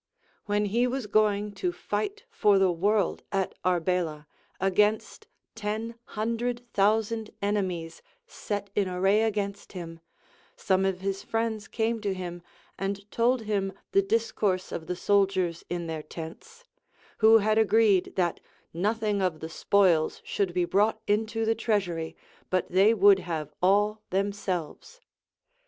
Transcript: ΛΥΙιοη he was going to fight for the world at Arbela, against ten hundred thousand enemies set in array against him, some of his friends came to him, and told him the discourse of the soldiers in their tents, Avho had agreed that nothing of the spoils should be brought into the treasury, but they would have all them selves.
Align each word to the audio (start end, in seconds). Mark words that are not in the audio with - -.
ΛΥΙιοη 0.49 0.65
he 0.67 0.87
was 0.87 1.05
going 1.05 1.51
to 1.53 1.71
fight 1.71 2.23
for 2.31 2.57
the 2.57 2.71
world 2.71 3.21
at 3.31 3.53
Arbela, 3.63 4.25
against 4.59 5.27
ten 5.53 5.93
hundred 6.17 6.65
thousand 6.73 7.29
enemies 7.39 8.01
set 8.25 8.71
in 8.73 8.89
array 8.89 9.21
against 9.21 9.73
him, 9.73 9.99
some 10.55 10.85
of 10.85 11.01
his 11.01 11.21
friends 11.21 11.67
came 11.67 12.01
to 12.01 12.15
him, 12.15 12.41
and 12.79 13.11
told 13.11 13.41
him 13.43 13.71
the 13.91 14.01
discourse 14.01 14.71
of 14.71 14.87
the 14.87 14.95
soldiers 14.95 15.63
in 15.69 15.85
their 15.85 16.01
tents, 16.01 16.63
Avho 17.21 17.39
had 17.43 17.59
agreed 17.59 18.13
that 18.15 18.39
nothing 18.73 19.21
of 19.21 19.39
the 19.39 19.49
spoils 19.49 20.19
should 20.25 20.51
be 20.51 20.65
brought 20.65 20.99
into 21.05 21.45
the 21.45 21.53
treasury, 21.53 22.15
but 22.49 22.67
they 22.71 22.91
would 22.91 23.19
have 23.19 23.53
all 23.61 24.01
them 24.09 24.31
selves. 24.31 24.99